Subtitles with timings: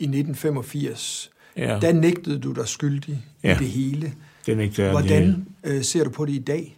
[0.00, 1.78] i 1985, ja.
[1.80, 3.54] der nægtede du dig skyldig Ja.
[3.54, 4.12] i det hele.
[4.46, 4.92] det nægter jeg.
[4.92, 6.76] Hvordan øh, ser du på det i dag?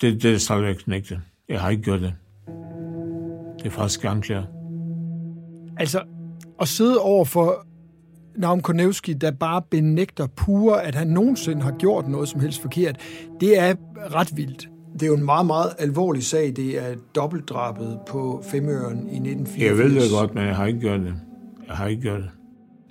[0.00, 1.20] Det, det er stadigvæk nægtet.
[1.48, 2.14] Jeg har ikke gjort det.
[3.58, 4.44] Det er faktisk anklager.
[5.76, 6.02] Altså,
[6.60, 7.66] at sidde over for
[8.36, 12.96] Naum Konevski, der bare benægter pure, at han nogensinde har gjort noget som helst forkert,
[13.40, 13.74] det er
[14.14, 14.68] ret vildt.
[14.92, 16.52] Det er jo en meget, meget alvorlig sag.
[16.56, 19.62] Det er dobbeltdrabet på Femøren i 1984.
[19.62, 21.14] Jeg ved det godt, men jeg har ikke gjort det.
[21.68, 22.30] Jeg har ikke gjort det.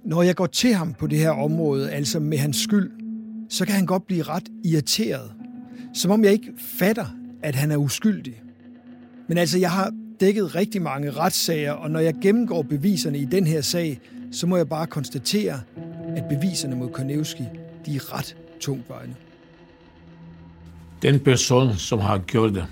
[0.03, 2.91] Når jeg går til ham på det her område, altså med hans skyld,
[3.49, 5.31] så kan han godt blive ret irriteret.
[5.93, 7.05] Som om jeg ikke fatter,
[7.43, 8.41] at han er uskyldig.
[9.27, 13.47] Men altså, jeg har dækket rigtig mange retssager, og når jeg gennemgår beviserne i den
[13.47, 13.99] her sag,
[14.31, 15.61] så må jeg bare konstatere,
[16.15, 17.43] at beviserne mod Konevski,
[17.85, 19.15] de er ret tungtvejende.
[21.01, 22.65] Den person, som har gjort det,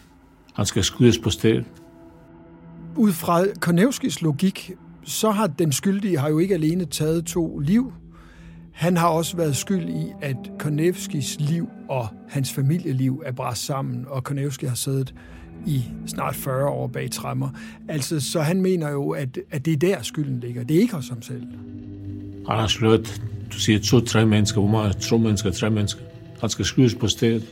[0.54, 1.66] han skal skydes på stedet.
[2.96, 4.72] Ud fra Konevskis logik,
[5.08, 7.94] så har den skyldige har jo ikke alene taget to liv.
[8.72, 14.06] Han har også været skyld i, at Konevskis liv og hans familieliv er bræst sammen,
[14.08, 15.14] og Konevski har siddet
[15.66, 17.50] i snart 40 år bag træmmer.
[17.88, 20.64] Altså, så han mener jo, at, at det er der skylden ligger.
[20.64, 21.44] Det er ikke hos ham selv.
[22.48, 23.22] Han har slået,
[23.54, 24.62] du siger to-tre mennesker.
[24.62, 24.98] Hvor meget?
[24.98, 26.02] To mennesker, tre mennesker.
[26.42, 27.44] Han skal skydes på stedet.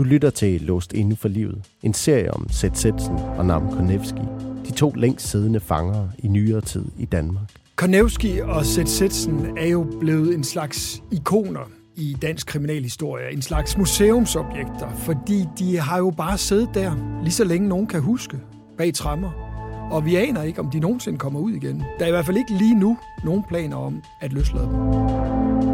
[0.00, 4.20] Du lytter til Låst Inde for Livet, en serie om Seth Setsen og Nam Konevski,
[4.66, 7.44] de to længst siddende fangere i nyere tid i Danmark.
[7.76, 13.78] Konevski og Seth Setsen er jo blevet en slags ikoner i dansk kriminalhistorie, en slags
[13.78, 18.38] museumsobjekter, fordi de har jo bare siddet der, lige så længe nogen kan huske,
[18.78, 19.30] bag trammer.
[19.90, 21.82] Og vi aner ikke, om de nogensinde kommer ud igen.
[21.98, 25.69] Der er i hvert fald ikke lige nu nogen planer om at løslade dem.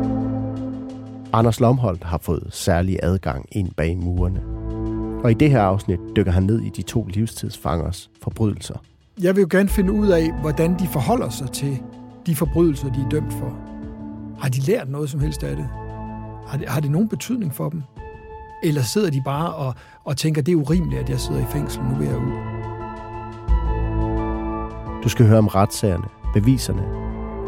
[1.36, 4.40] Anders Lomholdt har fået særlig adgang ind bag murene.
[5.24, 8.74] Og i det her afsnit dykker han ned i de to livstidsfangers forbrydelser.
[9.22, 11.82] Jeg vil jo gerne finde ud af, hvordan de forholder sig til
[12.26, 13.58] de forbrydelser, de er dømt for.
[14.38, 15.68] Har de lært noget som helst af det?
[16.46, 17.82] Har det, har det nogen betydning for dem?
[18.62, 19.74] Eller sidder de bare og,
[20.04, 22.32] og tænker, det er urimeligt, at jeg sidder i fængsel, nu vil jeg ud?
[25.02, 26.82] Du skal høre om retssagerne, beviserne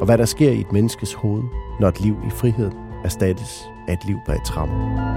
[0.01, 1.43] og hvad der sker i et menneskes hoved,
[1.81, 2.71] når et liv i frihed
[3.05, 5.09] erstattes af et liv bag trammer.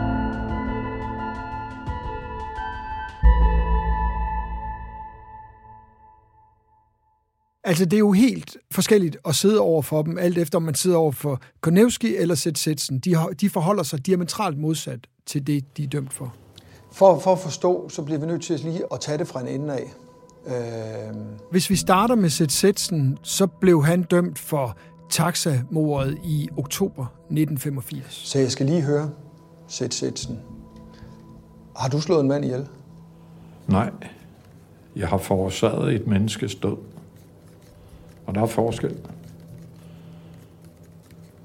[7.64, 10.76] Altså, det er jo helt forskelligt at sidde over for dem, alt efter om man
[10.76, 13.00] sidder over for Konevski eller Setsen.
[13.00, 16.34] De, de forholder sig diametralt modsat til det, de er dømt for.
[16.92, 19.48] For, for at forstå, så bliver vi nødt til lige at tage det fra en
[19.48, 19.94] ende af.
[20.48, 21.16] Øh...
[21.52, 24.78] Hvis vi starter med Setsen, så blev han dømt for
[25.11, 28.05] taxamordet i oktober 1985.
[28.13, 29.09] Så jeg skal lige høre,
[29.67, 30.39] Setsen.
[31.75, 32.67] Har du slået en mand ihjel?
[33.67, 33.91] Nej,
[34.95, 36.77] jeg har forårsaget et menneskes død.
[38.25, 38.95] Og der er forskel.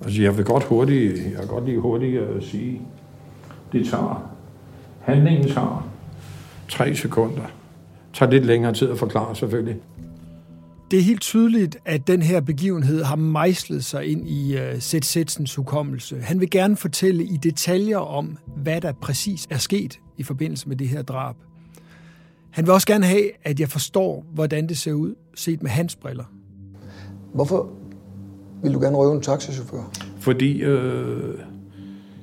[0.05, 2.83] Altså, jeg vil godt hurtigt, jeg vil godt lige hurtigt uh, sige,
[3.73, 4.31] det tager,
[5.01, 5.89] handlingen tager
[6.69, 7.43] tre sekunder.
[7.43, 9.77] Det tager lidt længere tid at forklare, selvfølgelig.
[10.91, 15.07] Det er helt tydeligt, at den her begivenhed har mejslet sig ind i uh, Seth
[15.07, 16.21] Setsens hukommelse.
[16.21, 20.77] Han vil gerne fortælle i detaljer om, hvad der præcis er sket i forbindelse med
[20.77, 21.37] det her drab.
[22.51, 25.97] Han vil også gerne have, at jeg forstår, hvordan det ser ud, set med hans
[25.97, 26.25] briller.
[27.35, 27.71] Hvorfor
[28.63, 29.93] vil du gerne røve en taxichauffør?
[30.19, 31.35] Fordi øh,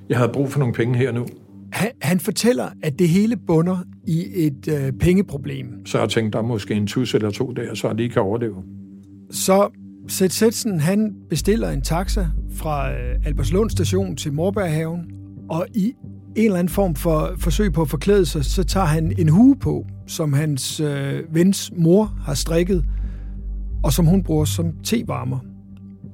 [0.09, 1.27] jeg havde brug for nogle penge her nu.
[1.73, 5.85] Han, han fortæller, at det hele bunder i et øh, pengeproblem.
[5.85, 8.55] Så jeg tænkte, der er måske en tus eller to der, så de kan overleve.
[9.31, 9.69] Så
[10.07, 15.05] Seth Setsen, han bestiller en taxa fra øh, Albertslund station til Morberghaven,
[15.49, 15.93] og i
[16.35, 19.55] en eller anden form for forsøg på at forklæde sig, så tager han en hue
[19.55, 22.85] på, som hans øh, vens mor har strikket,
[23.83, 25.39] og som hun bruger som tevarmer.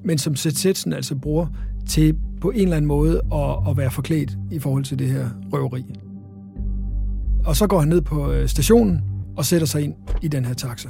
[0.05, 1.47] Men som Seth Setsen altså bruger
[1.89, 5.29] til på en eller anden måde at, at være forklædt i forhold til det her
[5.53, 5.85] røveri.
[7.45, 9.01] Og så går han ned på øh, stationen
[9.37, 10.89] og sætter sig ind i den her taxa.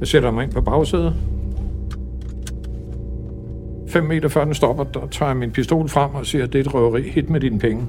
[0.00, 1.14] Jeg sætter mig ind på bagsædet.
[3.88, 6.60] Fem meter før den stopper, der tager jeg min pistol frem og siger, det er
[6.60, 7.86] et røveri, hit med dine penge.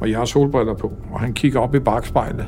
[0.00, 2.46] Og jeg har solbriller på, og han kigger op i bagspejlet.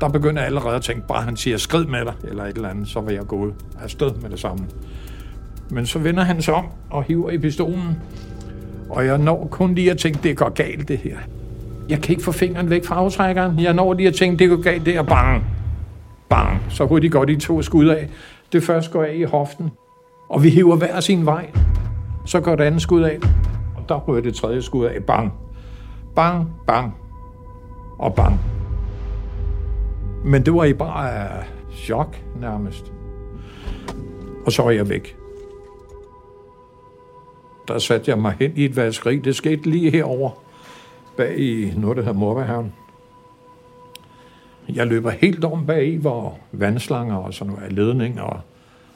[0.00, 2.68] Der begynder jeg allerede at tænke, bare han siger skrid med dig, eller et eller
[2.68, 4.64] andet, så vil jeg gå gået afsted med det samme.
[5.70, 7.96] Men så vender han sig om og hiver i pistolen,
[8.90, 11.16] og jeg når kun lige at tænke, det går galt det her.
[11.88, 13.60] Jeg kan ikke få fingeren væk fra aftrækkeren.
[13.60, 15.02] Jeg når lige at tænke, det går galt, det her.
[15.02, 15.44] bang.
[16.28, 16.62] Bang.
[16.68, 18.08] Så hurtigt går de to skud af.
[18.52, 19.70] Det første går af i hoften,
[20.28, 21.50] og vi hiver hver sin vej.
[22.26, 23.18] Så går det andet skud af,
[23.76, 25.04] og der ryger det tredje skud af.
[25.04, 25.32] Bang.
[26.16, 26.94] Bang, bang
[27.98, 28.40] og bang.
[30.24, 31.44] Men det var i bare øh,
[31.74, 32.92] chok nærmest.
[34.46, 35.19] Og så var jeg væk.
[37.70, 39.16] Der satte jeg mig hen i et vaskeri.
[39.16, 40.30] Det skete lige herover
[41.16, 42.72] bag i noget, der hedder Morbehavn.
[44.68, 48.40] Jeg løber helt om bag i, hvor vandslanger og sådan noget ledning, og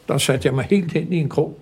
[0.08, 1.58] der satte jeg mig helt hen i en krog.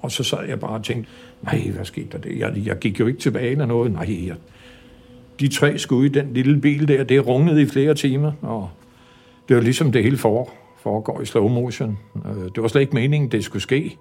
[0.00, 1.10] Og så sad jeg bare og tænkte,
[1.42, 2.38] nej, hvad skete der det?
[2.38, 3.92] Jeg, jeg gik jo ikke tilbage eller noget.
[3.92, 4.36] Nej, jeg,
[5.40, 8.70] de tre skud i den lille bil der, det rungede i flere timer, og
[9.48, 10.50] det var ligesom det hele for,
[10.82, 11.98] foregår i slow motion.
[12.26, 13.96] Øh, det var slet ikke meningen, det skulle ske.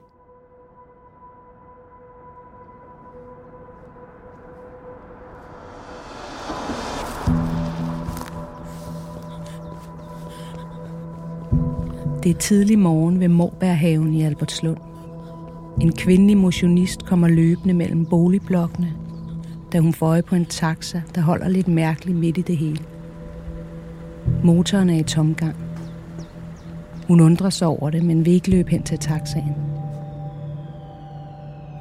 [12.32, 14.78] Det er tidlig morgen ved Morbærhaven i Albertslund.
[15.82, 18.94] En kvindelig motionist kommer løbende mellem boligblokkene,
[19.74, 22.80] da hun får øje på en taxa, der holder lidt mærkeligt midt i det hele.
[24.44, 25.56] Motoren er i tomgang.
[27.08, 29.56] Hun undrer sig over det, men vil ikke løbe hen til taxaen.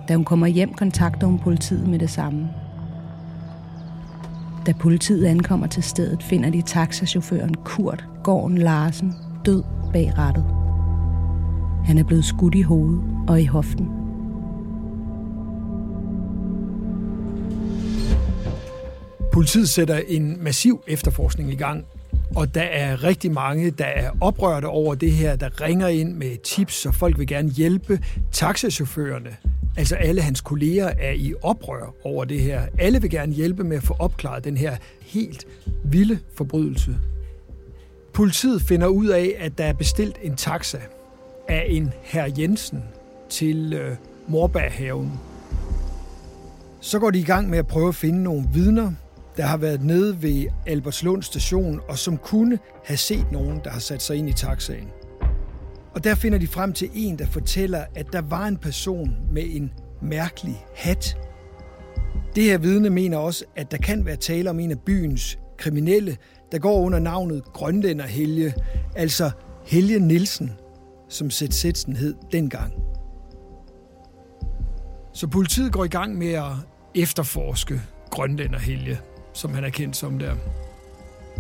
[0.09, 2.49] Da hun kommer hjem, kontakter hun politiet med det samme.
[4.67, 9.15] Da politiet ankommer til stedet, finder de taxachaufføren Kurt Gården Larsen
[9.47, 10.45] død bag rattet.
[11.85, 13.89] Han er blevet skudt i hovedet og i hoften.
[19.33, 21.85] Politiet sætter en massiv efterforskning i gang,
[22.37, 26.37] og der er rigtig mange, der er oprørte over det her, der ringer ind med
[26.43, 28.01] tips, og folk vil gerne hjælpe.
[28.33, 29.37] Taxachaufførerne,
[29.77, 32.63] altså alle hans kolleger, er i oprør over det her.
[32.79, 35.47] Alle vil gerne hjælpe med at få opklaret den her helt
[35.85, 36.97] vilde forbrydelse.
[38.15, 40.79] Politiet finder ud af, at der er bestilt en taxa
[41.49, 42.85] af en herr Jensen
[43.29, 43.97] til øh,
[44.29, 45.13] Morbærhaven.
[46.81, 48.93] Så går de i gang med at prøve at finde nogle vidner,
[49.37, 53.81] der har været nede ved Albertslund station, og som kunne have set nogen, der har
[53.81, 54.89] sat sig ind i taxaen.
[55.95, 59.45] Og der finder de frem til en, der fortæller, at der var en person med
[59.47, 59.73] en
[60.03, 61.17] mærkelig hat.
[62.35, 66.17] Det her vidne mener også, at der kan være tale om en af byens kriminelle,
[66.53, 68.55] der går under navnet Grønlænder Helge,
[68.97, 69.31] altså
[69.67, 70.53] Helge Nielsen,
[71.09, 72.73] som Sæt Sætsen hed dengang.
[75.13, 76.53] Så politiet går i gang med at
[76.95, 77.81] efterforske
[78.11, 79.01] Grønlænder Helge,
[79.33, 80.35] som han er kendt som der.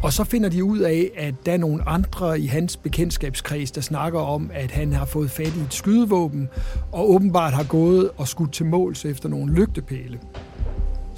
[0.02, 3.80] Og så finder de ud af, at der er nogle andre i hans bekendtskabskreds, der
[3.80, 6.48] snakker om, at han har fået fat i et skydevåben,
[6.92, 10.20] og åbenbart har gået og skudt til måls efter nogle lygtepæle.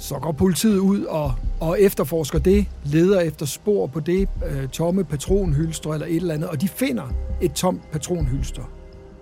[0.03, 5.03] Så går politiet ud og, og efterforsker det, leder efter spor på det, øh, tomme
[5.03, 8.63] patronhylster eller et eller andet, og de finder et tomt patronhylster.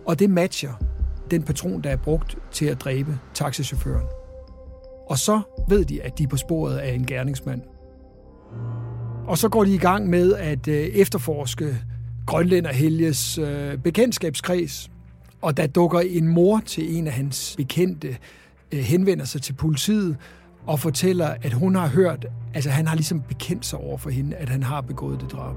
[0.05, 0.73] Og det matcher
[1.31, 4.05] den patron, der er brugt til at dræbe taxichaufføren.
[5.09, 7.61] Og så ved de, at de er på sporet af en gerningsmand.
[9.27, 11.77] Og så går de i gang med at øh, efterforske
[12.25, 14.91] Grønlænder Helges øh, bekendtskabskreds.
[15.41, 18.17] Og der dukker en mor til en af hans bekendte
[18.71, 20.17] øh, henvender sig til politiet
[20.65, 24.35] og fortæller, at hun har hørt, altså han har ligesom bekendt sig over for hende,
[24.35, 25.55] at han har begået det drab.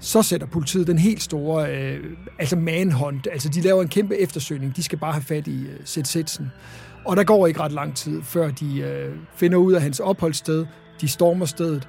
[0.00, 4.76] Så sætter politiet den helt store, øh, altså manhunt, altså de laver en kæmpe eftersøgning,
[4.76, 6.52] de skal bare have fat i øh, Sætsen.
[7.04, 10.66] Og der går ikke ret lang tid, før de øh, finder ud af hans opholdssted,
[11.00, 11.88] de stormer stedet,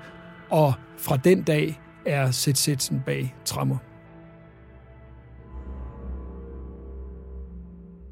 [0.49, 3.77] og fra den dag er Sætsen bag trammer.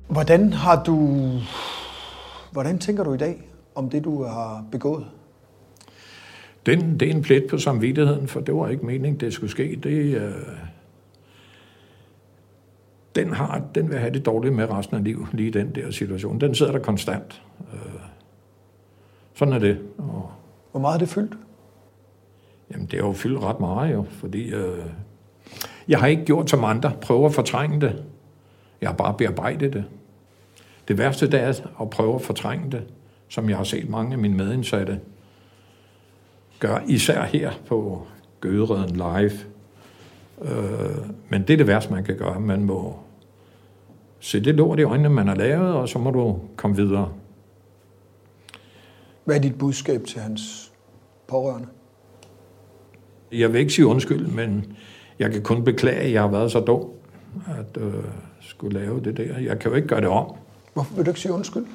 [0.10, 1.30] Hvordan har du
[2.54, 5.06] Hvordan tænker du i dag om det, du har begået?
[6.66, 9.80] Den, det er en plet på samvittigheden, for det var ikke meningen, det skulle ske.
[9.84, 10.32] Det, øh,
[13.16, 16.42] den, har, den vil have det dårligt med resten af livet, lige den der situation.
[16.42, 17.42] Den sidder der konstant.
[17.74, 17.80] Øh,
[19.34, 19.80] sådan er det.
[19.98, 20.32] Og,
[20.72, 21.34] Hvor meget er det fyldt?
[22.72, 24.86] Jamen, det er jo fyldt ret meget jo, fordi øh,
[25.88, 28.04] jeg har ikke gjort som andre, prøver at fortrænge det.
[28.82, 29.86] Jeg har bare bearbejdet det.
[30.88, 32.84] Det værste det er at prøve at fortrænge det,
[33.28, 35.00] som jeg har set mange af mine medindsatte
[36.60, 38.08] gør, især her på
[38.42, 39.32] Gødereden Live.
[40.42, 42.40] Øh, men det er det værste, man kan gøre.
[42.40, 43.00] Man må
[44.20, 47.14] se det lort i øjnene, man har lavet, og så må du komme videre.
[49.26, 50.72] Hvad er dit budskab til hans
[51.28, 51.68] pårørende?
[53.32, 54.78] Jeg vil ikke sige undskyld, men
[55.20, 56.90] jeg kan kun beklage, at jeg har været så dum,
[57.48, 57.94] at øh,
[58.42, 59.40] skulle lave det der.
[59.40, 60.36] Jeg kan jo ikke gøre det om.
[60.74, 61.66] Hvorfor vil du ikke sige undskyld?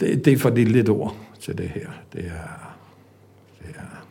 [0.00, 1.88] Det, det er for det lidt ord til det her.
[2.12, 2.76] Det er,
[3.58, 4.06] det er,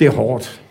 [0.00, 0.62] det er hårdt.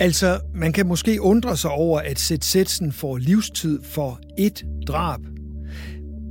[0.00, 5.20] Altså, man kan måske undre sig over, at Seth Setsen får livstid for et drab.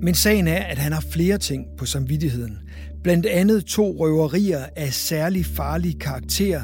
[0.01, 2.57] Men sagen er, at han har flere ting på samvittigheden.
[3.03, 6.61] Blandt andet to røverier af særlig farlig karakter.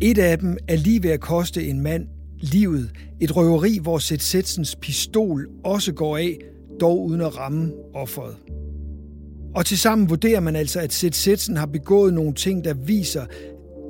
[0.00, 2.06] Et af dem er lige ved at koste en mand
[2.38, 2.90] livet.
[3.20, 6.38] Et røveri, hvor Seth Setsens pistol også går af,
[6.80, 8.36] dog uden at ramme offeret.
[9.54, 13.26] Og tilsammen vurderer man altså, at Seth Setsen har begået nogle ting, der viser,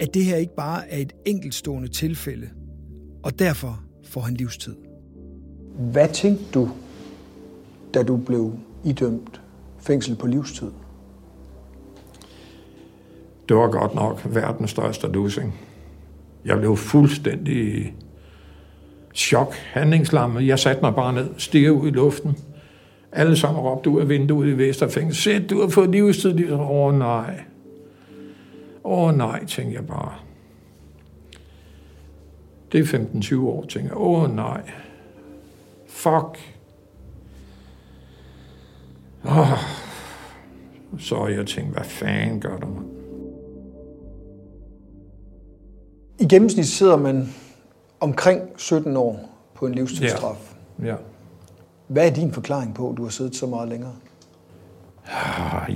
[0.00, 2.48] at det her ikke bare er et enkeltstående tilfælde.
[3.22, 4.74] Og derfor får han livstid.
[5.78, 6.70] Hvad tænkte du,
[7.94, 8.52] da du blev
[8.84, 9.40] idømt
[9.78, 10.70] fængsel på livstid?
[13.48, 15.54] Det var godt nok verdens største losing.
[16.46, 17.94] Jeg blev fuldstændig
[19.14, 20.46] chok, handlingslammet.
[20.46, 22.36] Jeg satte mig bare ned, stirrede ud i luften.
[23.12, 25.22] Alle sammen råbte ud af vinduet i Vesterfængsel.
[25.22, 26.52] Sæt, du har fået livstid.
[26.52, 27.40] Åh oh, nej.
[28.84, 30.14] Åh oh, nej, tænkte jeg bare.
[32.72, 33.96] Det er 15-20 år, tænker jeg.
[33.96, 34.70] Åh oh, nej.
[35.88, 36.54] Fuck.
[39.24, 39.58] Oh.
[40.98, 42.95] Så jeg tænkte, hvad fanden gør du mig?
[46.18, 47.34] I gennemsnit sidder man
[48.00, 50.54] omkring 17 år på en livstidsstraf.
[50.82, 50.86] Ja.
[50.86, 50.94] ja.
[51.86, 53.92] Hvad er din forklaring på, at du har siddet så meget længere?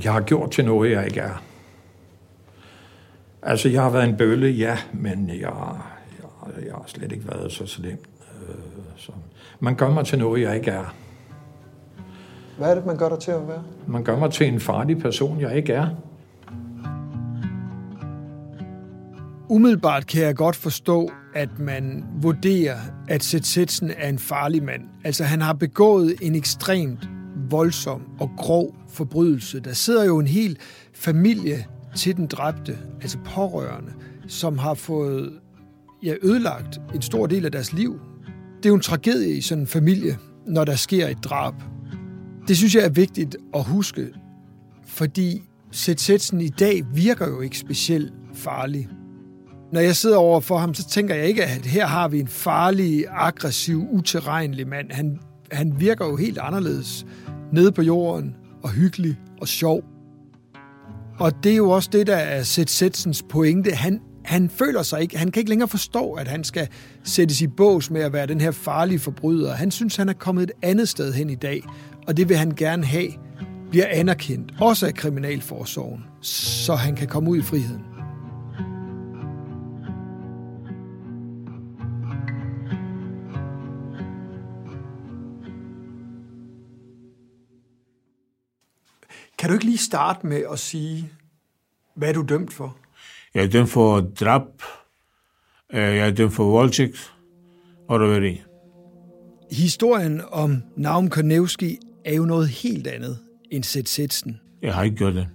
[0.04, 1.42] Jeg har gjort til noget, jeg ikke er.
[3.42, 5.52] Altså, jeg har været en bølle, ja, men jeg, jeg,
[6.64, 7.98] jeg har slet ikke været så slem.
[8.48, 8.54] Øh,
[8.96, 9.12] så.
[9.60, 10.94] Man gør mig til noget, jeg ikke er.
[12.58, 13.62] Hvad er det, man gør dig til at være?
[13.86, 15.88] Man gør mig til en farlig person, jeg ikke er.
[19.50, 22.78] Umiddelbart kan jeg godt forstå, at man vurderer,
[23.08, 24.82] at Setsetsen er en farlig mand.
[25.04, 27.08] Altså, han har begået en ekstremt
[27.50, 29.60] voldsom og grov forbrydelse.
[29.60, 30.58] Der sidder jo en hel
[30.94, 31.66] familie
[31.96, 33.92] til den dræbte, altså pårørende,
[34.28, 35.32] som har fået
[36.02, 38.00] ja, ødelagt en stor del af deres liv.
[38.56, 41.54] Det er jo en tragedie i sådan en familie, når der sker et drab.
[42.48, 44.06] Det synes jeg er vigtigt at huske,
[44.86, 48.88] fordi Setsetsen i dag virker jo ikke specielt farlig.
[49.72, 52.28] Når jeg sidder over for ham, så tænker jeg ikke, at her har vi en
[52.28, 54.92] farlig, aggressiv, uterrenelig mand.
[54.92, 55.18] Han,
[55.52, 57.06] han virker jo helt anderledes
[57.52, 59.82] nede på jorden og hyggelig og sjov.
[61.18, 63.70] Og det er jo også det, der er Seth Setsens pointe.
[63.70, 66.68] Han, han føler sig ikke, han kan ikke længere forstå, at han skal
[67.04, 69.54] sættes i bås med at være den her farlige forbryder.
[69.54, 71.62] Han synes, han er kommet et andet sted hen i dag,
[72.06, 73.08] og det vil han gerne have,
[73.70, 77.89] bliver anerkendt, også af Kriminalforsorgen, så han kan komme ud i friheden.
[89.40, 91.12] Kan du ikke lige starte med at sige,
[91.96, 92.76] hvad er du dømt for?
[93.34, 94.42] Jeg er dømt for drab,
[95.72, 97.12] øh, jeg er dømt for voldtægt
[97.88, 98.42] og røveri.
[99.50, 103.18] Historien om Naum Kornevski er jo noget helt andet
[103.50, 104.40] end Seth Setsen.
[104.62, 105.28] Jeg har ikke gjort det.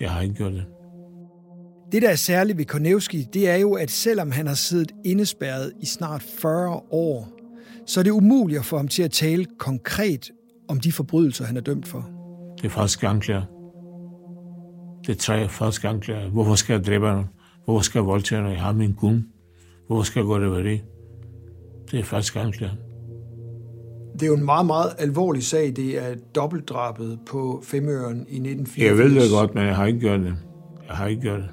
[0.00, 0.64] Jeg har ikke gjort det.
[1.92, 5.72] Det, der er særligt ved Kornevski, det er jo, at selvom han har siddet indespærret
[5.80, 7.28] i snart 40 år,
[7.86, 10.30] så er det umuligt at få ham til at tale konkret
[10.68, 12.19] om de forbrydelser, han er dømt for.
[12.62, 13.42] Det er falske anklager.
[15.06, 16.28] Det er tre falske anklager.
[16.28, 17.26] Hvorfor skal jeg dræbe nogen?
[17.64, 19.26] Hvorfor skal jeg voldtage når jeg har min gun?
[19.86, 20.80] Hvorfor skal jeg gå det
[21.90, 22.74] Det er falske anklager.
[24.12, 25.72] Det er jo en meget, meget alvorlig sag.
[25.76, 28.84] Det er dobbeltdrabet på Femøren i 1984.
[28.84, 30.36] Jeg ved det godt, men jeg har ikke gjort det.
[30.88, 31.50] Jeg har ikke gjort det.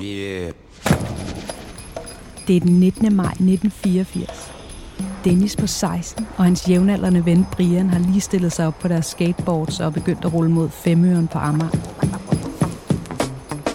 [0.00, 0.67] Yeah.
[2.48, 3.16] Det er den 19.
[3.16, 4.52] maj 1984.
[5.24, 9.06] Dennis på 16 og hans jævnaldrende ven Brian har lige stillet sig op på deres
[9.06, 11.70] skateboards og begyndt at rulle mod Femøren på Amager.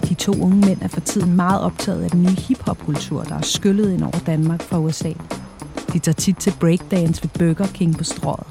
[0.10, 3.42] De to unge mænd er for tiden meget optaget af den nye hiphop-kultur, der er
[3.42, 5.12] skyllet ind over Danmark fra USA.
[5.94, 8.48] De tager tit til breakdance ved Burger King på strået,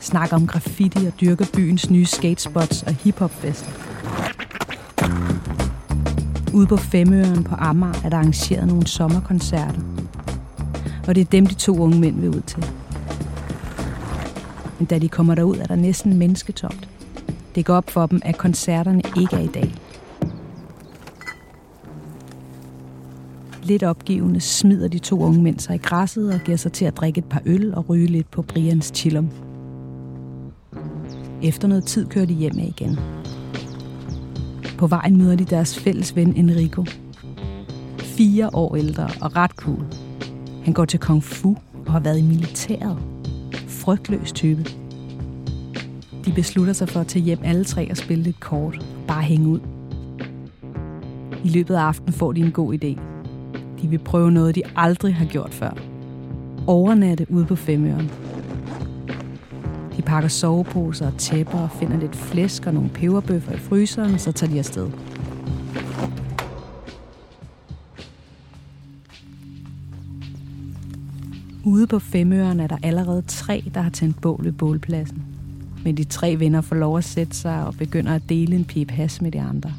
[0.00, 3.70] snakker om graffiti og dyrker byens nye skatespots og hiphopfester.
[6.54, 9.80] Ude på Femøren på Amager er der arrangeret nogle sommerkoncerter.
[11.08, 12.66] Og det er dem, de to unge mænd vil ud til.
[14.78, 16.88] Men da de kommer derud, er der næsten mennesketomt.
[17.54, 19.74] Det går op for dem, at koncerterne ikke er i dag.
[23.62, 26.96] Lidt opgivende smider de to unge mænd sig i græsset og giver sig til at
[26.96, 29.30] drikke et par øl og ryge lidt på Brians chillum.
[31.42, 32.98] Efter noget tid kører de hjem af igen.
[34.80, 36.84] På vejen møder de deres fælles ven Enrico.
[37.98, 39.84] Fire år ældre og ret cool.
[40.64, 41.56] Han går til kung fu
[41.86, 42.98] og har været i militæret.
[43.68, 44.64] Frygtløs type.
[46.24, 49.48] De beslutter sig for at tage hjem alle tre og spille lidt kort bare hænge
[49.48, 49.60] ud.
[51.44, 53.00] I løbet af aftenen får de en god idé.
[53.82, 55.78] De vil prøve noget, de aldrig har gjort før.
[56.66, 58.10] Overnatte ude på Femøren.
[60.00, 64.20] De pakker soveposer og tæpper og finder lidt flæsk og nogle peberbøffer i fryseren, og
[64.20, 64.90] så tager de afsted.
[71.64, 75.22] Ude på Femøren er der allerede tre, der har tændt bål ved bålpladsen.
[75.84, 78.90] Men de tre venner får lov at sætte sig og begynder at dele en pip
[78.90, 79.72] has med de andre.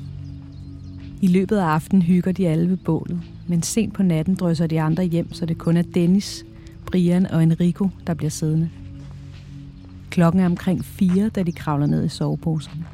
[1.22, 4.82] I løbet af aftenen hygger de alle ved bålet, men sent på natten drysser de
[4.82, 6.46] andre hjem, så det kun er Dennis,
[6.86, 8.70] Brian og Enrico, der bliver siddende.
[10.12, 12.86] Klokken er omkring fire, da de kravler ned i soveposen.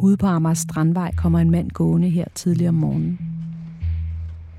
[0.00, 3.18] Ude på Amager Strandvej kommer en mand gående her tidligere om morgenen.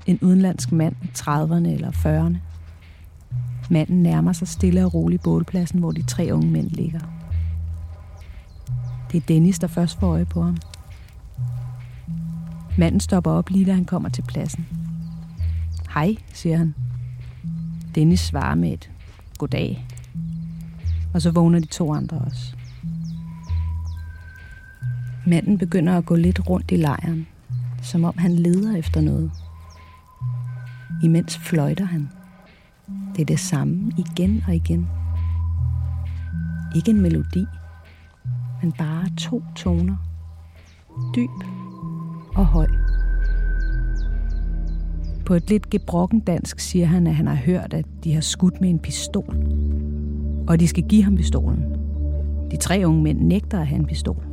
[0.06, 2.36] En udenlandsk mand i 30'erne eller 40'erne.
[3.70, 7.00] Manden nærmer sig stille og roligt bålpladsen, hvor de tre unge mænd ligger.
[9.12, 10.56] Det er Dennis, der først får øje på ham.
[12.78, 14.66] Manden stopper op lige da han kommer til pladsen.
[15.94, 16.74] Hej, siger han.
[17.94, 18.90] Dennis svarer med et
[19.38, 19.86] goddag.
[21.14, 22.56] Og så vågner de to andre også.
[25.26, 27.26] Manden begynder at gå lidt rundt i lejren,
[27.82, 29.30] som om han leder efter noget.
[31.02, 32.08] Imens fløjter han.
[33.16, 34.88] Det er det samme igen og igen.
[36.76, 37.44] Ikke en melodi,
[38.62, 39.96] men bare to toner.
[41.14, 41.57] Dyb
[42.38, 42.66] og høj.
[45.26, 48.60] På et lidt gebrokken dansk siger han, at han har hørt, at de har skudt
[48.60, 49.36] med en pistol.
[50.46, 51.64] Og de skal give ham pistolen.
[52.50, 54.24] De tre unge mænd nægter at have en pistol.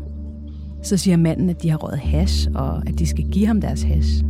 [0.81, 3.83] Så siger manden, at de har røget hash, og at de skal give ham deres
[3.83, 4.25] hash.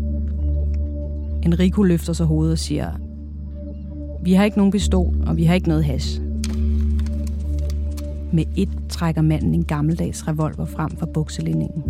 [1.44, 2.92] Enrico løfter sig hovedet og siger,
[4.24, 6.22] vi har ikke nogen pistol, og vi har ikke noget hash.
[8.34, 11.84] Med et trækker manden en gammeldags revolver frem fra bukselinningen.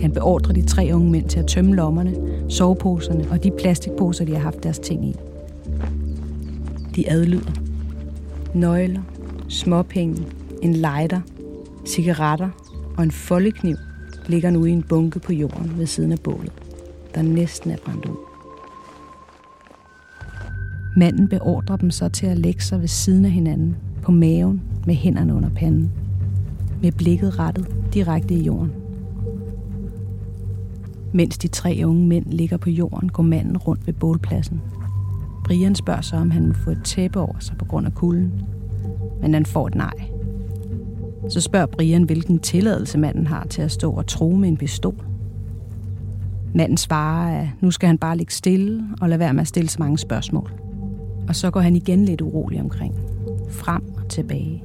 [0.00, 2.14] Han beordrer de tre unge mænd til at tømme lommerne,
[2.48, 5.14] soveposerne og de plastikposer, de har haft deres ting i.
[6.96, 7.52] De adlyder.
[8.54, 9.02] Nøgler,
[9.48, 10.22] småpenge,
[10.62, 11.20] en lighter,
[11.86, 12.48] cigaretter
[12.96, 13.76] og en foldekniv
[14.26, 16.52] ligger nu i en bunke på jorden ved siden af bålet,
[17.14, 18.16] der næsten er brændt ud.
[20.96, 24.94] Manden beordrer dem så til at lægge sig ved siden af hinanden, på maven med
[24.94, 25.90] hænderne under panden,
[26.82, 28.79] med blikket rettet direkte i jorden.
[31.12, 34.60] Mens de tre unge mænd ligger på jorden, går manden rundt ved bålpladsen.
[35.44, 38.32] Brian spørger så, om han må få et tæppe over sig på grund af kulden.
[39.22, 39.94] Men han får et nej.
[41.28, 45.04] Så spørger Brian, hvilken tilladelse manden har til at stå og tro med en pistol.
[46.54, 49.68] Manden svarer, at nu skal han bare ligge stille og lade være med at stille
[49.68, 50.52] så mange spørgsmål.
[51.28, 52.94] Og så går han igen lidt urolig omkring.
[53.50, 54.64] Frem og tilbage.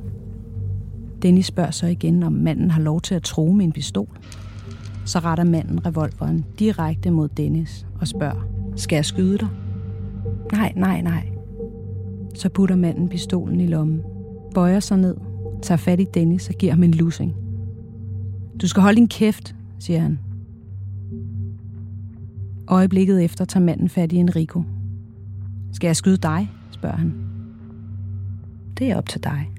[1.21, 4.10] Dennis spørger så igen, om manden har lov til at tro med en pistol.
[5.05, 9.47] Så retter manden revolveren direkte mod Dennis og spørger, skal jeg skyde dig?
[10.51, 11.29] Nej, nej, nej.
[12.35, 14.01] Så putter manden pistolen i lommen,
[14.53, 15.15] bøjer sig ned,
[15.61, 17.35] tager fat i Dennis og giver ham en lussing.
[18.61, 20.19] Du skal holde din kæft, siger han.
[22.67, 24.63] Øjeblikket efter tager manden fat i Enrico.
[25.71, 26.51] Skal jeg skyde dig?
[26.71, 27.13] spørger han.
[28.77, 29.51] Det er op til dig.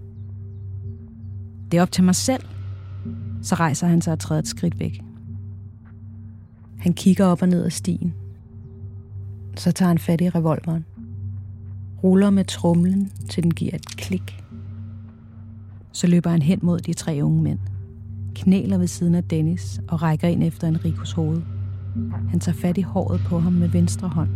[1.71, 2.43] Det er op til mig selv.
[3.43, 5.06] Så rejser han sig og træder et skridt væk.
[6.79, 8.15] Han kigger op og ned ad stien.
[9.57, 10.85] Så tager han fat i revolveren.
[12.05, 14.43] Ruller med trumlen, til den giver et klik.
[15.93, 17.59] Så løber han hen mod de tre unge mænd.
[18.35, 21.43] Knæler ved siden af Dennis og rækker ind efter Enricos hoved.
[22.31, 24.31] Han tager fat i håret på ham med venstre hånd.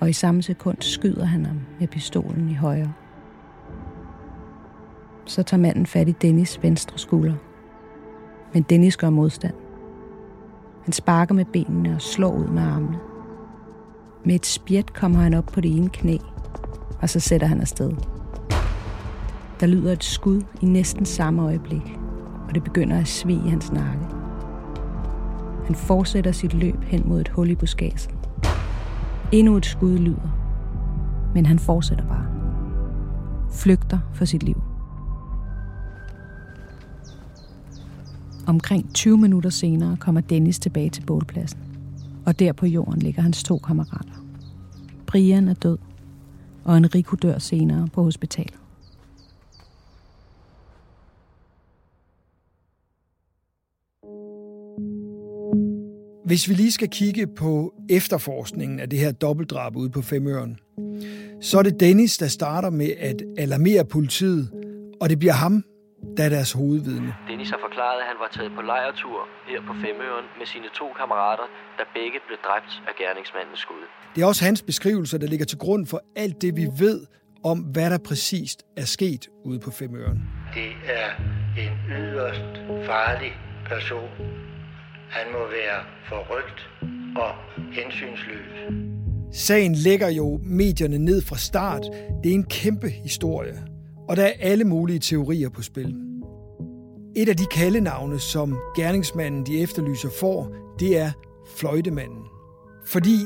[0.00, 2.92] Og i samme sekund skyder han ham med pistolen i højre.
[5.26, 7.34] Så tager manden fat i Dennis venstre skulder.
[8.56, 9.54] Men Dennis gør modstand.
[10.84, 12.98] Han sparker med benene og slår ud med armene.
[14.24, 16.16] Med et spjæt kommer han op på det ene knæ,
[17.02, 17.92] og så sætter han afsted.
[19.60, 21.98] Der lyder et skud i næsten samme øjeblik,
[22.48, 24.04] og det begynder at svige i hans nakke.
[25.64, 28.18] Han fortsætter sit løb hen mod et hul i buskagen.
[29.32, 30.36] Endnu et skud lyder,
[31.34, 32.26] men han fortsætter bare.
[33.50, 34.75] Flygter for sit liv.
[38.46, 41.58] Omkring 20 minutter senere kommer Dennis tilbage til bålpladsen.
[42.26, 44.24] Og der på jorden ligger hans to kammerater.
[45.06, 45.78] Brian er død,
[46.64, 48.54] og Enrico dør senere på hospitalet.
[56.24, 60.58] Hvis vi lige skal kigge på efterforskningen af det her dobbeltdrab ude på Femøren,
[61.40, 64.50] så er det Dennis, der starter med at alarmere politiet,
[65.00, 65.64] og det bliver ham,
[66.16, 67.14] der er deres hovedvidne.
[67.28, 69.18] Dennis har forklaret, at han var taget på lejretur
[69.50, 71.46] her på Femøren med sine to kammerater,
[71.78, 73.84] der begge blev dræbt af gerningsmandens skud.
[74.14, 76.98] Det er også hans beskrivelser, der ligger til grund for alt det, vi ved
[77.44, 80.18] om, hvad der præcist er sket ude på Femøren.
[80.54, 81.08] Det er
[81.64, 82.52] en yderst
[82.86, 83.32] farlig
[83.66, 84.10] person.
[85.10, 86.60] Han må være forrygt
[87.16, 87.32] og
[87.72, 88.54] hensynsløs.
[89.32, 91.82] Sagen lægger jo medierne ned fra start.
[92.24, 93.62] Det er en kæmpe historie,
[94.08, 95.94] og der er alle mulige teorier på spil.
[97.16, 101.10] Et af de kaldenavne, som gerningsmanden de efterlyser får, det er
[101.56, 102.24] fløjtemanden.
[102.86, 103.16] Fordi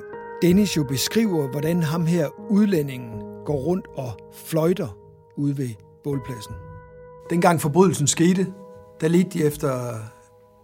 [0.42, 4.98] Dennis jo beskriver, hvordan ham her udlændingen går rundt og fløjter
[5.36, 5.68] ude ved
[6.04, 6.54] bålpladsen.
[7.30, 8.46] Dengang forbrydelsen skete,
[9.00, 9.94] der ledte de efter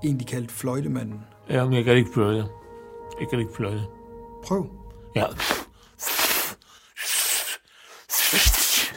[0.04, 1.20] en, de kaldte fløjtemanden.
[1.50, 2.44] Ja, men jeg kan ikke fløjte.
[3.20, 3.82] Jeg kan ikke fløjte.
[4.44, 4.66] Prøv.
[5.16, 5.24] Ja.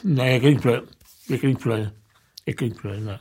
[0.03, 0.87] Nej, jeg kan ikke fløjte.
[1.29, 1.89] Jeg kan ikke fløjte.
[2.47, 3.17] Jeg kan ikke fløjte, nej.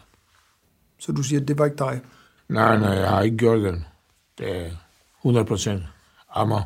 [0.99, 2.01] Så du siger, at det var ikke dig?
[2.49, 3.85] Nej, nej, jeg har ikke gjort det.
[4.39, 4.71] Det er
[5.21, 5.83] 100 procent
[6.35, 6.63] ammer.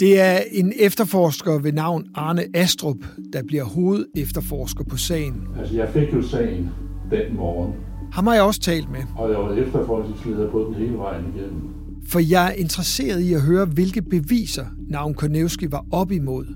[0.00, 2.96] Det er en efterforsker ved navn Arne Astrup,
[3.32, 5.48] der bliver hovedefterforsker på sagen.
[5.58, 6.70] Altså, jeg fik jo sagen
[7.10, 7.74] den morgen,
[8.12, 11.85] Ham har jeg også talt med, og jeg var efterforskningsleder på den hele vejen igennem.
[12.08, 16.46] For jeg er interesseret i at høre, hvilke beviser navn Kornevski var op imod.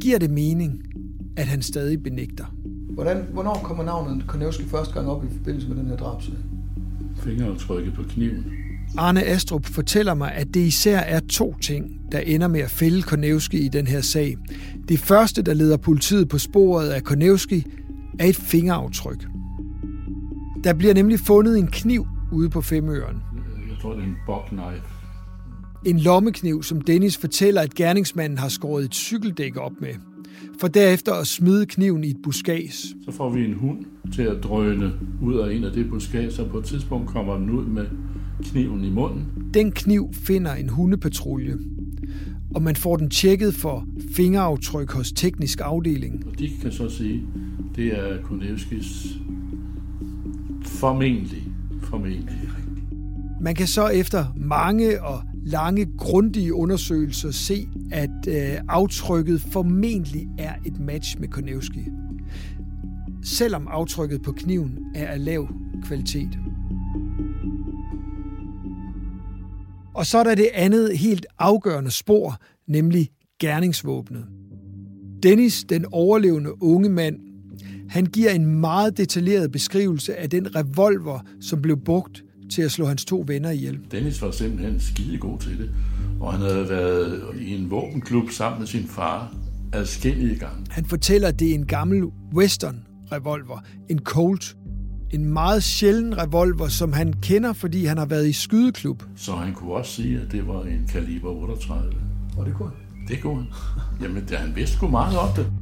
[0.00, 0.82] Giver det mening,
[1.36, 2.44] at han stadig benægter?
[2.90, 6.34] Hvordan, hvornår kommer navnet Kornevski første gang op i forbindelse med den her drabsag?
[7.16, 8.44] Fingeraftrykket på kniven.
[8.96, 13.02] Arne Astrup fortæller mig, at det især er to ting, der ender med at fælde
[13.02, 14.36] Kornevski i den her sag.
[14.88, 17.66] Det første, der leder politiet på sporet af Kornevski,
[18.18, 19.26] er et fingeraftryk.
[20.64, 23.16] Der bliver nemlig fundet en kniv ude på Femøren.
[23.82, 24.82] Tror, det er en bobknife.
[25.86, 29.94] En lommekniv, som Dennis fortæller, at gerningsmanden har skåret et cykeldæk op med.
[30.60, 32.74] For derefter at smide kniven i et buskads.
[33.04, 36.48] Så får vi en hund til at drøne ud af en af det buskage, så
[36.48, 37.86] på et tidspunkt kommer den ud med
[38.42, 39.26] kniven i munden.
[39.54, 41.56] Den kniv finder en hundepatrulje,
[42.54, 46.26] og man får den tjekket for fingeraftryk hos teknisk afdeling.
[46.26, 47.22] Og de kan så sige,
[47.76, 49.16] det er Konevskis
[50.64, 51.42] formentlig,
[51.82, 52.59] formentlig.
[53.40, 60.54] Man kan så efter mange og lange, grundige undersøgelser se, at øh, aftrykket formentlig er
[60.66, 61.80] et match med Konevski.
[63.24, 65.48] Selvom aftrykket på kniven er af lav
[65.84, 66.38] kvalitet.
[69.94, 72.36] Og så er der det andet helt afgørende spor,
[72.68, 74.26] nemlig gerningsvåbnet.
[75.22, 77.16] Dennis, den overlevende unge mand,
[77.88, 82.86] han giver en meget detaljeret beskrivelse af den revolver, som blev brugt til at slå
[82.86, 83.78] hans to venner ihjel.
[83.90, 85.70] Dennis var simpelthen skide god til det,
[86.20, 89.34] og han havde været i en våbenklub sammen med sin far
[89.72, 90.66] adskillige gange.
[90.70, 94.56] Han fortæller, at det er en gammel western revolver, en Colt.
[95.10, 99.02] En meget sjælden revolver, som han kender, fordi han har været i skydeklub.
[99.16, 101.92] Så han kunne også sige, at det var en kaliber 38.
[102.38, 102.70] Og det kunne
[103.08, 103.46] Det kunne han.
[104.02, 105.52] Jamen, det, han vidste sgu meget om det.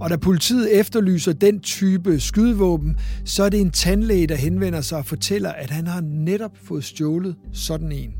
[0.00, 4.98] Og da politiet efterlyser den type skydevåben, så er det en tandlæge, der henvender sig
[4.98, 8.10] og fortæller, at han har netop fået stjålet sådan en.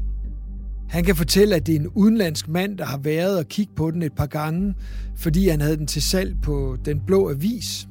[0.89, 3.91] Han kan fortælle, at det er en udenlandsk mand, der har været og kigget på
[3.91, 4.75] den et par gange,
[5.17, 7.89] fordi han havde den til salg på Den Blå Avis.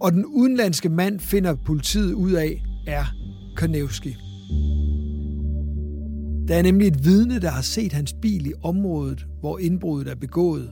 [0.00, 3.04] Og den udenlandske mand finder politiet ud af, er
[3.56, 4.16] Konevski.
[6.48, 10.14] Der er nemlig et vidne, der har set hans bil i området, hvor indbruddet er
[10.14, 10.70] begået.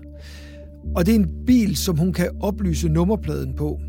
[0.94, 3.80] Og det er en bil, som hun kan oplyse nummerpladen på.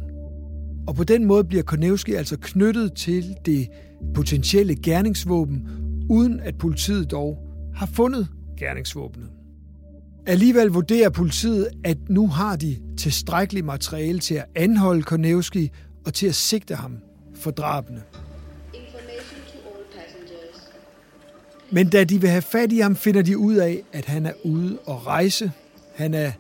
[0.88, 3.68] Og på den måde bliver Kornevski altså knyttet til det
[4.16, 5.68] potentielle gerningsvåben,
[6.10, 7.38] uden at politiet dog
[7.76, 8.28] har fundet
[8.58, 9.30] gerningsvåbnet.
[10.26, 15.72] Alligevel vurderer politiet, at nu har de tilstrækkeligt materiale til at anholde Kornevski
[16.06, 16.98] og til at sigte ham
[17.36, 18.02] for drabene.
[21.72, 24.34] Men da de vil have fat i ham, finder de ud af, at han er
[24.44, 25.52] ude og rejse.
[25.96, 26.32] Han er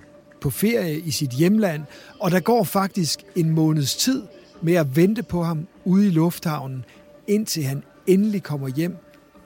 [0.44, 1.84] på ferie i sit hjemland,
[2.20, 4.24] og der går faktisk en måneds tid
[4.62, 6.86] med at vente på ham ude i lufthavnen,
[7.28, 8.98] indtil han endelig kommer hjem,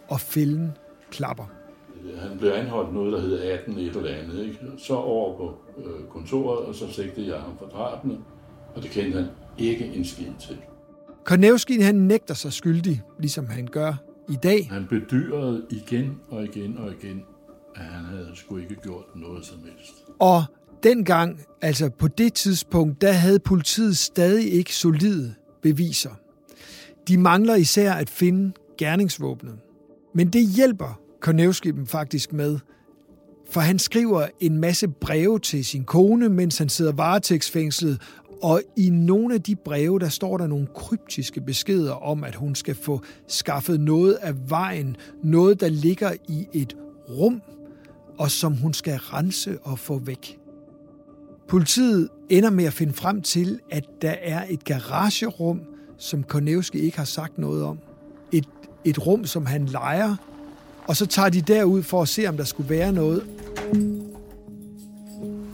[0.07, 0.71] og fælden
[1.11, 1.43] klapper.
[2.19, 4.43] Han blev anholdt noget, der hed 18 et eller andet.
[4.45, 4.57] Ikke?
[4.77, 8.17] Så over på øh, kontoret, og så sigtede jeg ham for drabene,
[8.75, 10.57] og det kendte han ikke en skid til.
[11.23, 13.93] Kornevski han nægter sig skyldig, ligesom han gør
[14.29, 14.69] i dag.
[14.69, 17.25] Han bedyrede igen og igen og igen,
[17.75, 20.03] at han havde sgu ikke gjort noget som helst.
[20.19, 20.43] Og
[20.83, 26.11] dengang, altså på det tidspunkt, der havde politiet stadig ikke solide beviser.
[27.07, 29.55] De mangler især at finde gerningsvåbnet.
[30.15, 32.59] Men det hjælper Kornevski dem faktisk med,
[33.49, 38.01] for han skriver en masse breve til sin kone, mens han sidder varetægtsfængslet,
[38.41, 42.55] og i nogle af de breve, der står der nogle kryptiske beskeder om, at hun
[42.55, 46.75] skal få skaffet noget af vejen, noget, der ligger i et
[47.09, 47.41] rum,
[48.17, 50.39] og som hun skal rense og få væk.
[51.47, 55.61] Politiet ender med at finde frem til, at der er et garagerum,
[55.97, 57.79] som Kornevski ikke har sagt noget om.
[58.31, 58.45] Et,
[58.85, 60.15] et rum, som han leger,
[60.87, 63.23] og så tager de derud for at se, om der skulle være noget.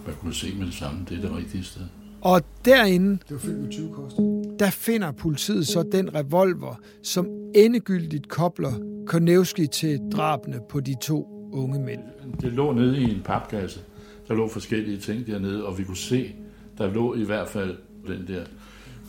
[0.06, 1.82] Man kunne se med det samme, det er det rigtige sted.
[2.22, 4.16] Og derinde, Det var fyldt med 20 kost.
[4.60, 8.72] der finder politiet så den revolver, som endegyldigt kobler
[9.08, 12.00] Kornevski til drabene på de to unge mænd.
[12.42, 13.80] Det lå nede i en papkasse.
[14.28, 16.36] Der lå forskellige ting dernede, og vi kunne se,
[16.78, 18.44] der lå i hvert fald den der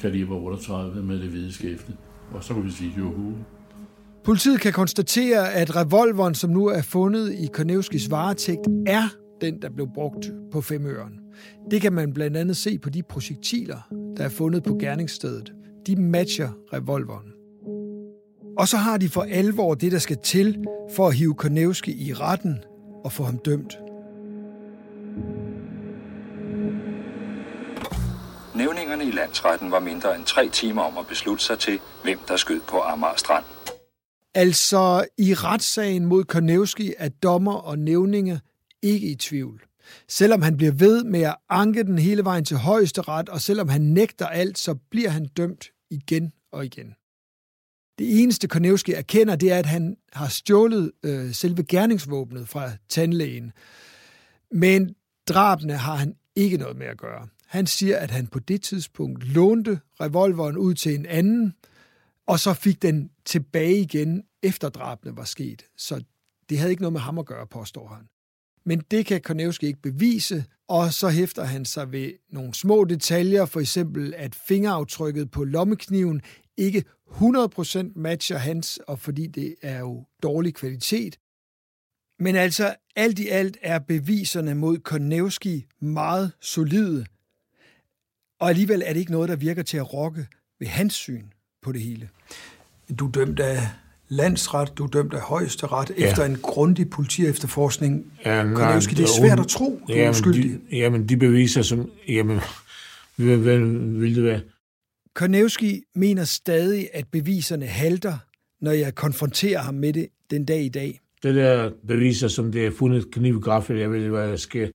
[0.00, 1.92] kaliber 38 med det hvide skæfte.
[2.32, 3.32] Og så kunne vi sige, johu.
[4.24, 9.08] Politiet kan konstatere, at revolveren, som nu er fundet i Kornevskis varetægt, er
[9.40, 11.20] den, der blev brugt på femøren.
[11.70, 13.78] Det kan man blandt andet se på de projektiler,
[14.16, 15.52] der er fundet på gerningsstedet.
[15.86, 17.32] De matcher revolveren.
[18.58, 20.64] Og så har de for alvor det, der skal til
[20.96, 22.58] for at hive Kornevski i retten
[23.04, 23.78] og få ham dømt.
[29.14, 32.80] Landsretten var mindre end tre timer om at beslutte sig til, hvem der skød på
[32.80, 33.44] Amager Strand.
[34.34, 38.40] Altså, i retssagen mod Kornevski er dommer og nævninge
[38.82, 39.62] ikke i tvivl.
[40.08, 43.80] Selvom han bliver ved med at anke den hele vejen til højesteret, og selvom han
[43.80, 46.94] nægter alt, så bliver han dømt igen og igen.
[47.98, 53.52] Det eneste Kornevski erkender, det er, at han har stjålet øh, selve gerningsvåbnet fra tandlægen.
[54.50, 54.94] Men
[55.28, 57.28] drabene har han ikke noget med at gøre.
[57.54, 61.54] Han siger, at han på det tidspunkt lånte revolveren ud til en anden,
[62.26, 65.66] og så fik den tilbage igen, efter drabene var sket.
[65.76, 66.04] Så
[66.48, 68.08] det havde ikke noget med ham at gøre, påstår han.
[68.64, 73.44] Men det kan Konevski ikke bevise, og så hæfter han sig ved nogle små detaljer,
[73.44, 76.22] for eksempel at fingeraftrykket på lommekniven
[76.56, 81.18] ikke 100% matcher hans, og fordi det er jo dårlig kvalitet.
[82.18, 87.06] Men altså, alt i alt er beviserne mod Konevski meget solide,
[88.44, 90.26] og alligevel er det ikke noget, der virker til at rokke
[90.60, 91.24] ved hans syn
[91.62, 92.08] på det hele.
[92.98, 93.58] Du er dømt af
[94.08, 96.10] landsret, du er dømt af højesteret Ja.
[96.10, 98.12] efter en grundig politiefterforskning.
[98.24, 100.60] Ja, Kornevski, det er svært at tro, du er jamen, uskyldig.
[100.70, 101.90] De, jamen, de beviser som...
[102.08, 102.40] Jamen,
[103.16, 103.58] hvad, hvad
[103.98, 104.40] vil det være?
[105.14, 108.18] Kornevski mener stadig, at beviserne halter,
[108.60, 111.00] når jeg konfronterer ham med det den dag i dag.
[111.22, 114.68] Det der beviser, som det er fundet knivgraffel, jeg ved ikke, hvad der sker.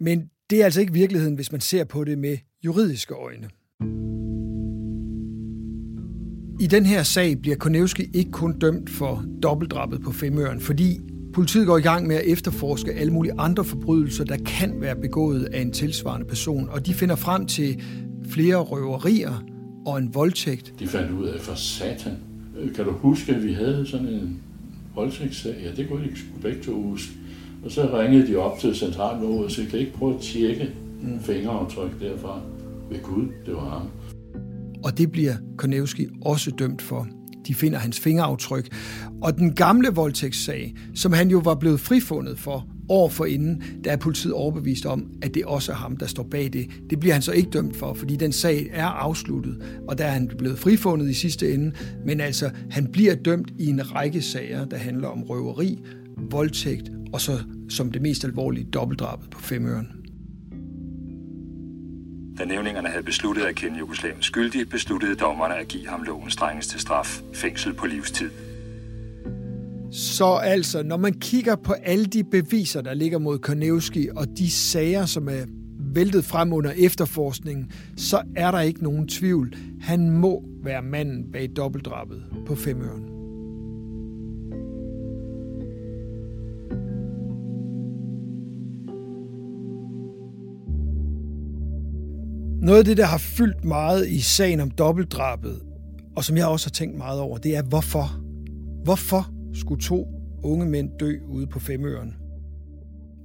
[0.00, 3.48] Men det er altså ikke virkeligheden, hvis man ser på det med juridiske øjne.
[6.60, 11.00] I den her sag bliver Konevski ikke kun dømt for dobbeltdrabet på Femøren, fordi
[11.34, 15.44] politiet går i gang med at efterforske alle mulige andre forbrydelser, der kan være begået
[15.44, 17.82] af en tilsvarende person, og de finder frem til
[18.28, 19.44] flere røverier
[19.86, 20.74] og en voldtægt.
[20.78, 22.12] De fandt ud af, for satan.
[22.58, 24.40] Øh, kan du huske, at vi havde sådan en
[24.94, 25.54] voldtægtssag?
[25.64, 27.12] Ja, det kunne de sgu begge to huske.
[27.64, 30.70] Og så ringede de op til centralen og sagde, kan I ikke prøve at tjekke
[31.02, 31.20] mm.
[31.20, 32.40] fingeraftryk derfra?
[32.90, 33.88] Ved Gud, det var ham.
[34.84, 37.08] Og det bliver Konevski også dømt for.
[37.46, 38.74] De finder hans fingeraftryk.
[39.22, 43.92] Og den gamle voldtægtssag, som han jo var blevet frifundet for år for inden, der
[43.92, 46.66] er politiet overbevist om, at det også er ham, der står bag det.
[46.90, 50.10] Det bliver han så ikke dømt for, fordi den sag er afsluttet, og der er
[50.10, 51.72] han blevet frifundet i sidste ende.
[52.06, 55.78] Men altså, han bliver dømt i en række sager, der handler om røveri,
[56.30, 57.38] voldtægt og så
[57.68, 60.01] som det mest alvorlige dobbeltdrabet på Femøren.
[62.38, 66.78] Da nævningerne havde besluttet at kende Jugoslavien skyldig, besluttede dommerne at give ham lovens strengeste
[66.78, 68.30] straf, fængsel på livstid.
[69.92, 74.50] Så altså, når man kigger på alle de beviser, der ligger mod Konevski, og de
[74.50, 75.46] sager, som er
[75.94, 79.56] væltet frem under efterforskningen, så er der ikke nogen tvivl.
[79.80, 83.21] Han må være manden bag dobbeltdrabet på Femøren.
[92.62, 95.60] Noget af det, der har fyldt meget i sagen om dobbeltdrabet,
[96.16, 98.20] og som jeg også har tænkt meget over, det er hvorfor.
[98.84, 100.08] Hvorfor skulle to
[100.42, 102.14] unge mænd dø ude på Femøren?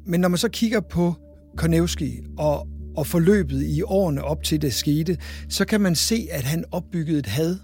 [0.05, 1.13] Men når man så kigger på
[1.57, 5.17] Kornevski og og forløbet i årene op til det skete,
[5.49, 7.55] så kan man se, at han opbyggede et had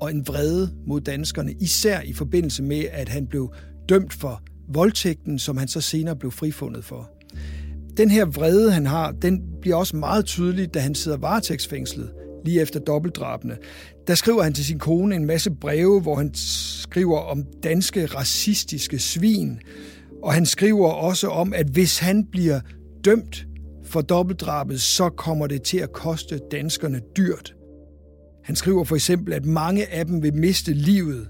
[0.00, 3.54] og en vrede mod danskerne, især i forbindelse med, at han blev
[3.88, 7.10] dømt for voldtægten, som han så senere blev frifundet for.
[7.96, 12.10] Den her vrede, han har, den bliver også meget tydelig, da han sidder varetægtsfængslet
[12.44, 13.56] lige efter dobbeltdrabene.
[14.06, 18.98] Der skriver han til sin kone en masse breve, hvor han skriver om danske racistiske
[18.98, 19.58] svin,
[20.22, 22.60] og han skriver også om, at hvis han bliver
[23.04, 23.46] dømt
[23.84, 27.54] for dobbeltdrabet, så kommer det til at koste danskerne dyrt.
[28.44, 31.28] Han skriver for eksempel, at mange af dem vil miste livet.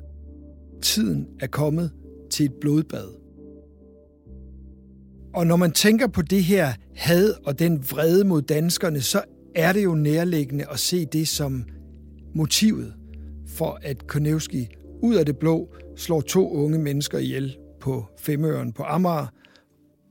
[0.83, 1.91] Tiden er kommet
[2.31, 3.24] til et blodbad.
[5.35, 9.23] Og når man tænker på det her had og den vrede mod danskerne, så
[9.55, 11.65] er det jo nærliggende at se det som
[12.35, 12.95] motivet
[13.47, 14.69] for, at Konevski
[15.03, 19.27] ud af det blå slår to unge mennesker ihjel på Femøren på Amager,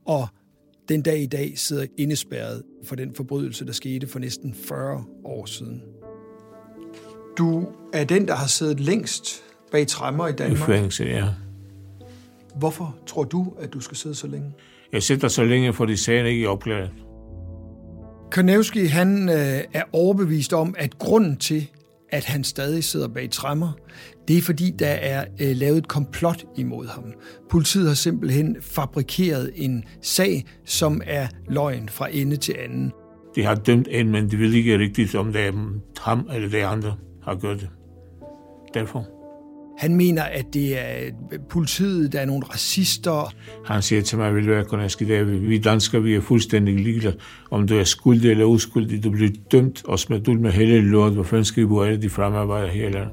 [0.06, 0.28] og
[0.90, 5.46] den dag i dag sidder indespærret for den forbrydelse, der skete for næsten 40 år
[5.46, 5.82] siden.
[7.38, 10.70] Du er den, der har siddet længst bag træmmer i Danmark.
[10.70, 11.28] I fængsel, ja.
[12.56, 14.54] Hvorfor tror du, at du skal sidde så længe?
[14.93, 16.91] Jeg sidder så længe, fordi sagen ikke er opklaret.
[18.32, 21.69] Konevski, han øh, er overbevist om, at grunden til,
[22.10, 23.71] at han stadig sidder bag træmmer,
[24.27, 27.03] det er fordi, der er øh, lavet et komplot imod ham.
[27.49, 32.91] Politiet har simpelthen fabrikeret en sag, som er løgn fra ende til anden.
[33.36, 35.51] De har dømt en, men de ved ikke rigtigt, om det er
[36.01, 37.69] ham eller det andre har gjort det.
[38.73, 39.12] Derfor.
[39.78, 41.12] Han mener, at det er
[41.50, 43.34] politiet, der er nogle racister.
[43.66, 47.18] Han siger til mig, vil være Koneski, der vi danskere, vi er fuldstændig ligeglade,
[47.52, 49.04] om du er skyldig eller uskyldig.
[49.04, 51.14] Du bliver dømt og smidt ud med hele lort.
[51.14, 53.06] Hvor fanden skal vi bruge alle de fremarbejder her eller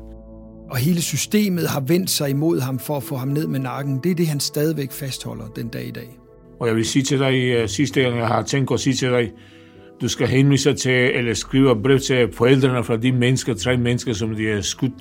[0.70, 4.01] og hele systemet har vendt sig imod ham for at få ham ned med nakken.
[4.05, 6.18] Det er det, han stadigvæk fastholder den dag i dag.
[6.61, 9.11] Og jeg vil sige til dig, uh, sidste gang jeg har tænkt at sige til
[9.11, 9.33] dig,
[10.01, 14.35] du skal henvise til, eller skrive brev til forældrene fra de mennesker, tre mennesker, som
[14.35, 14.92] de er skudt,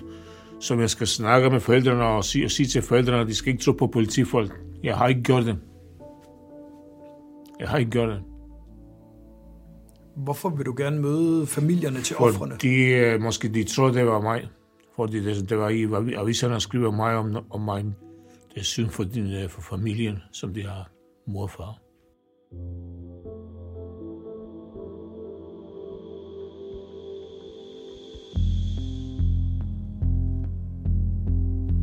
[0.59, 3.53] som jeg skal snakke med forældrene og sige, og sige til forældrene, at de skal
[3.53, 4.59] ikke tro på politifolk.
[4.83, 5.57] Jeg har ikke gjort det.
[7.59, 8.21] Jeg har ikke gjort det.
[10.15, 12.51] Hvorfor vil du gerne møde familierne til offrene?
[12.51, 14.47] Fordi uh, måske de tror, det var mig.
[14.95, 17.83] Fordi det, det var i aviserne, der skriver mig om, om mig.
[18.53, 20.91] Det er synd for, din, øh, for familien, som de har
[21.27, 21.79] mor og far.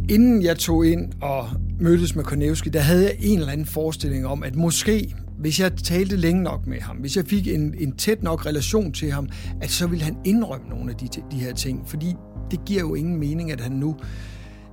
[0.09, 1.49] Inden jeg tog ind og
[1.81, 5.77] mødtes med Konevski, der havde jeg en eller anden forestilling om, at måske, hvis jeg
[5.77, 9.29] talte længe nok med ham, hvis jeg fik en, en tæt nok relation til ham,
[9.61, 11.88] at så ville han indrømme nogle af de, de her ting.
[11.88, 12.14] Fordi
[12.51, 13.97] det giver jo ingen mening, at han nu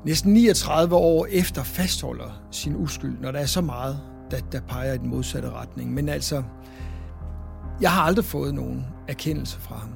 [0.05, 3.99] næsten 39 år efter fastholder sin uskyld, når der er så meget,
[4.31, 5.93] der, der peger i den modsatte retning.
[5.93, 6.43] Men altså,
[7.81, 9.89] jeg har aldrig fået nogen erkendelse fra ham.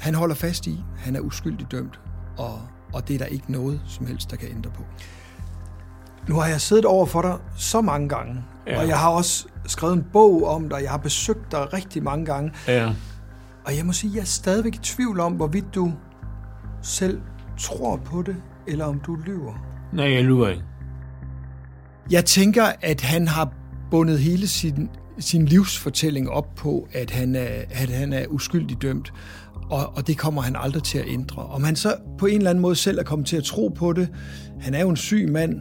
[0.00, 2.00] Han holder fast i, han er uskyldigt dømt,
[2.38, 2.60] og
[2.92, 4.82] og det er der ikke noget som helst, der kan ændre på.
[6.28, 8.80] Nu har jeg siddet over for dig så mange gange, ja.
[8.80, 12.24] og jeg har også skrevet en bog om dig, jeg har besøgt dig rigtig mange
[12.24, 12.52] gange.
[12.68, 12.92] Ja.
[13.64, 15.92] Og jeg må sige, at jeg er stadigvæk i tvivl om, hvorvidt du
[16.82, 17.20] selv
[17.58, 19.54] tror på det, eller om du lyver.
[19.92, 20.62] Nej, jeg lyver ikke.
[22.10, 23.52] Jeg tænker, at han har
[23.90, 29.12] bundet hele sin, sin livsfortælling op på, at han er, at han er uskyldig dømt
[29.70, 31.42] og, og det kommer han aldrig til at ændre.
[31.42, 33.92] Om han så på en eller anden måde selv er kommet til at tro på
[33.92, 34.08] det,
[34.60, 35.60] han er jo en syg mand,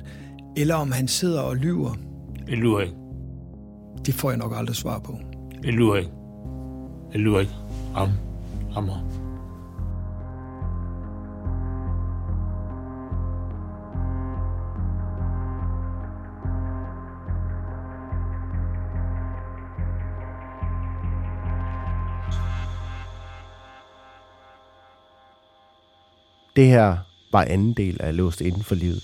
[0.57, 1.95] eller om han sidder og lyver.
[2.47, 2.95] Jeg lyver ikke.
[4.05, 5.19] Det får jeg nok aldrig svar på.
[5.63, 6.11] Jeg lyver ikke.
[7.13, 7.53] Jeg lyver ikke.
[7.93, 8.09] Ham.
[8.73, 9.24] Hammer.
[26.55, 26.97] Det her
[27.31, 29.03] var anden del af Låst inden for livet.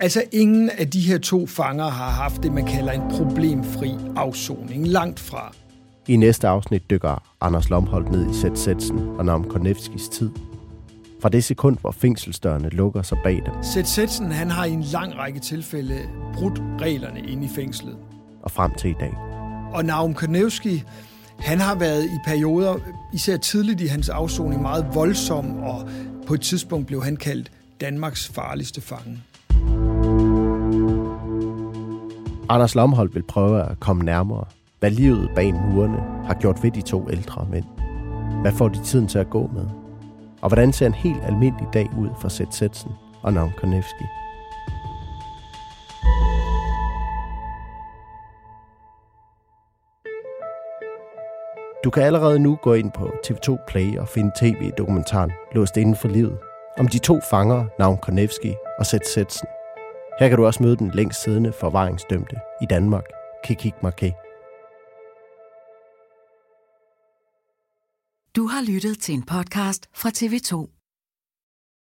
[0.00, 4.88] Altså ingen af de her to fanger har haft det, man kalder en problemfri afsoning.
[4.88, 5.54] Langt fra.
[6.08, 10.30] I næste afsnit dykker Anders Lomholdt ned i Sætsætsen og Nam Konevskis tid.
[11.22, 13.62] Fra det sekund, hvor fængselsdørene lukker sig bag dem.
[13.62, 15.98] Sætsætsen han har i en lang række tilfælde
[16.34, 17.96] brudt reglerne inde i fængslet.
[18.42, 19.14] Og frem til i dag.
[19.72, 20.82] Og Naum Konevski
[21.40, 22.76] han har været i perioder,
[23.12, 25.88] især tidligt i hans afsoning, meget voldsom, og
[26.26, 29.22] på et tidspunkt blev han kaldt Danmarks farligste fange.
[32.48, 34.44] Anders Lomholdt vil prøve at komme nærmere,
[34.80, 37.64] hvad livet bag murene har gjort ved de to ældre mænd.
[38.40, 39.66] Hvad får de tiden til at gå med?
[40.42, 42.90] Og hvordan ser en helt almindelig dag ud for Seth Setsen
[43.22, 44.04] og Navn Konevski?
[51.84, 56.08] Du kan allerede nu gå ind på TV2 Play og finde tv-dokumentaren Låst inden for
[56.08, 56.38] livet
[56.78, 59.48] om de to fanger, navn Konevski og Seth Setsen.
[60.20, 63.04] Her kan du også møde den længst siddende forvaringsdømte i Danmark,
[63.44, 64.14] Kikik Marquet.
[68.36, 70.75] Du har lyttet til en podcast fra TV2.